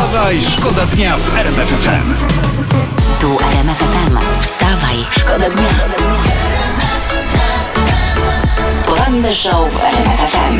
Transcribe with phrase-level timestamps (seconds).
[0.00, 2.14] Wstawaj, szkoda dnia w RMF FM.
[3.20, 4.16] Tu RMF FM.
[4.42, 5.68] Wstawaj, szkoda dnia.
[8.86, 10.58] Poranny show w RMF FM.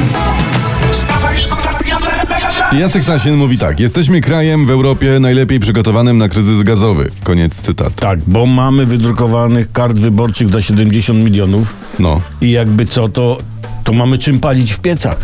[0.93, 2.77] Wstawaj, szkoda dnia w RMF FM.
[2.77, 3.81] Jacek Sasin mówi tak.
[3.81, 7.11] Jesteśmy krajem w Europie najlepiej przygotowanym na kryzys gazowy.
[7.25, 7.93] Koniec cytatu.
[8.01, 12.21] Tak, bo mamy wydrukowanych kart wyborczych do 70 milionów No.
[12.41, 13.39] i jakby co, to,
[13.85, 15.19] to mamy czym palić w piecach.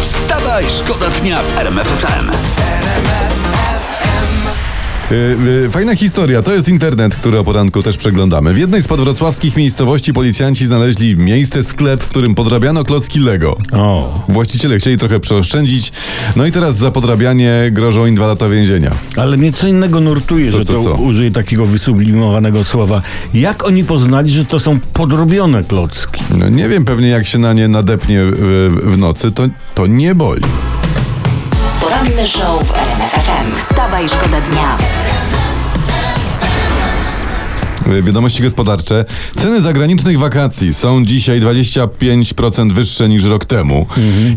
[0.00, 2.28] Wstawaj, szkoda dnia w RMF FM.
[2.28, 2.81] Y,
[5.70, 8.54] Fajna historia, to jest internet, który o poranku też przeglądamy.
[8.54, 13.56] W jednej z podwrocławskich miejscowości policjanci znaleźli miejsce, sklep, w którym podrabiano klocki Lego.
[13.72, 15.92] O, Właściciele chcieli trochę przeoszczędzić,
[16.36, 18.90] no i teraz za podrabianie grożą im dwa lata więzienia.
[19.16, 20.94] ale mnie co innego nurtuje, Co, że co, to co?
[20.94, 23.02] użyję takiego wysublimowanego słowa.
[23.34, 26.22] Jak oni poznali, że to są podrobione klocki?
[26.38, 29.42] No nie wiem, pewnie jak się na nie nadepnie w, w nocy, to,
[29.74, 30.42] to nie boli.
[31.92, 33.54] Poranny show w RMF FM.
[33.56, 34.78] Wstawaj, szkoda dnia.
[37.92, 39.04] Y, Wiadomości gospodarcze.
[39.36, 43.86] Ceny zagranicznych wakacji są dzisiaj 25% wyższe niż rok temu.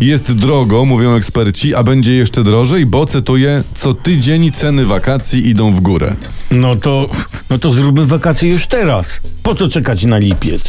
[0.02, 5.72] Jest drogo, mówią eksperci, a będzie jeszcze drożej, bo cytuję, co tydzień ceny wakacji idą
[5.72, 6.16] w górę.
[6.52, 7.10] No to,
[7.50, 9.20] no to zróbmy wakacje już teraz.
[9.44, 10.62] Po co czekać na lipiec?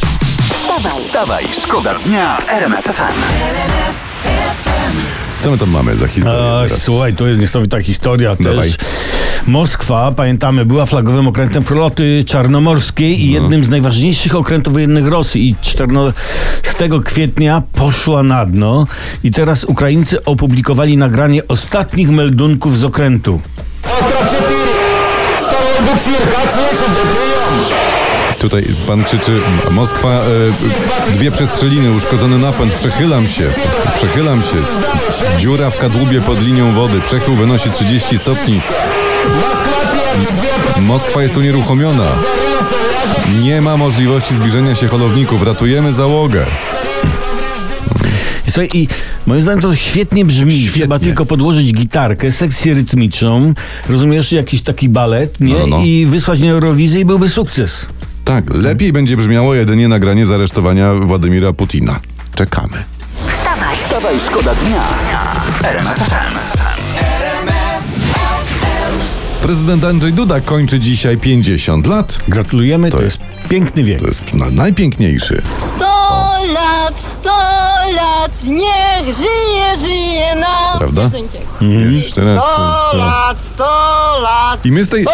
[0.53, 3.67] Wstawaj, Wstawaj, szkoda dnia w RMF FM.
[5.40, 6.38] Co my tam mamy za historię?
[6.38, 6.82] A, teraz?
[6.82, 8.70] słuchaj, to jest niesamowita historia Dawaj.
[8.70, 8.78] też.
[9.46, 15.48] Moskwa, pamiętamy, była flagowym okrętem floty czarnomorskiej i jednym z najważniejszych okrętów wojennych Rosji.
[15.48, 16.14] I 14
[17.04, 18.86] kwietnia poszła na dno
[19.24, 23.40] i teraz Ukraińcy opublikowali nagranie ostatnich meldunków z okrętu.
[23.84, 24.54] Остров 4.
[25.36, 26.20] Второй буксир.
[26.20, 27.02] Как слышите?
[27.12, 28.05] Прием.
[28.39, 29.31] Tutaj pan krzyczy
[29.71, 33.49] Moskwa, e, dwie przestrzeliny, uszkodzony napęd, przechylam się,
[33.95, 34.57] przechylam się.
[35.39, 38.61] Dziura w kadłubie pod linią wody, przechył wynosi 30 stopni.
[40.81, 42.11] Moskwa jest unieruchomiona.
[43.41, 45.43] Nie ma możliwości zbliżenia się holowników.
[45.43, 46.45] Ratujemy załogę.
[48.45, 48.87] Słuchaj, i
[49.25, 50.59] moim zdaniem to świetnie brzmi.
[50.61, 50.81] Świetnie.
[50.81, 53.53] Trzeba tylko podłożyć gitarkę, sekcję rytmiczną,
[53.89, 55.53] rozumiesz, jakiś taki balet, nie?
[55.53, 55.79] No, no.
[55.83, 57.85] I wysłać na Eurowizję i byłby sukces.
[58.27, 61.99] Tak, lepiej będzie brzmiało jedynie nagranie zaresztowania Władimira Putina.
[62.35, 62.83] Czekamy.
[63.27, 64.87] Wstawaj, wstawaj, szkoda dnia.
[65.63, 66.17] RMF
[69.41, 72.17] Prezydent Andrzej Duda kończy dzisiaj 50 lat.
[72.27, 73.17] Gratulujemy, to, jest,
[73.49, 73.99] piękny wiek.
[73.99, 75.41] To jest najpiękniejszy.
[75.57, 75.85] 100
[76.53, 77.29] lat, 100
[77.95, 80.77] lat, niech żyje, żyje nam.
[80.77, 81.09] Prawda?
[82.11, 83.63] 100 lat, 100
[84.21, 84.65] lat.
[84.65, 85.05] I my z tej,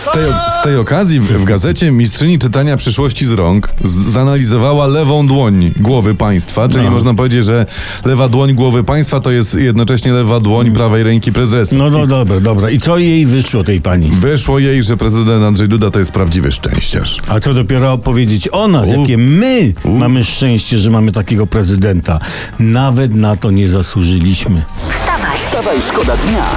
[0.00, 0.24] z tej,
[0.60, 5.72] z tej okazji w, w gazecie Mistrzyni Czytania Przyszłości z Rąk z- zanalizowała lewą dłoń
[5.76, 6.90] głowy państwa, czyli No.
[6.90, 7.66] można powiedzieć, że
[8.04, 11.76] lewa dłoń głowy państwa to jest jednocześnie lewa dłoń prawej ręki prezesa.
[11.76, 12.70] No, no dobra, dobra.
[12.70, 14.10] I co jej wyszło tej pani?
[14.10, 17.16] Wyszło jej, że prezydent Andrzej Duda to jest prawdziwy szczęściarz.
[17.28, 19.00] A co dopiero opowiedzieć o nas, U.
[19.00, 22.20] jakie my mamy szczęście, że mamy takiego prezydenta.
[22.58, 24.62] Nawet na to nie zasłużyliśmy.
[24.90, 26.50] Wstawaj, Wstawaj, szkoda dnia.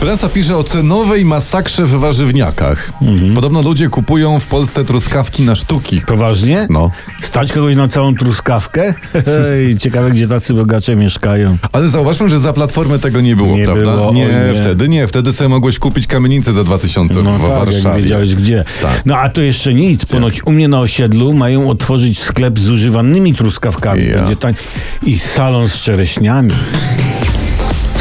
[0.00, 2.92] Prasa pisze o cenowej masakrze w warzywniakach.
[3.02, 3.34] Mhm.
[3.34, 6.00] Podobno ludzie kupują w Polsce truskawki na sztuki.
[6.06, 6.66] Poważnie?
[6.70, 6.90] No.
[7.22, 8.94] Stać kogoś na całą truskawkę?
[9.12, 11.56] Hej, ciekawe, gdzie tacy bogacze mieszkają.
[11.72, 13.82] Ale zauważmy, że za platformę tego nie było, Nie prawda?
[13.96, 14.54] było, nie, nie.
[14.60, 15.06] wtedy nie.
[15.06, 18.02] Wtedy sobie mogłeś kupić kamienicę za 2000 No w tak, jak Warszawie.
[18.02, 18.64] wiedziałeś gdzie.
[18.82, 19.02] Tak.
[19.06, 20.04] No a to jeszcze nic.
[20.06, 24.06] Ponoć u mnie na osiedlu mają otworzyć sklep z używanymi truskawkami.
[24.08, 24.14] Ja.
[24.18, 24.54] Będzie tań...
[25.02, 26.50] I salon z czereśniami.